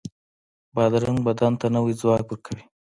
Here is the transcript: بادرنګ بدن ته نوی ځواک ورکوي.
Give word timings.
بادرنګ 0.75 1.19
بدن 1.27 1.53
ته 1.59 1.67
نوی 1.75 1.93
ځواک 2.01 2.25
ورکوي. 2.29 2.63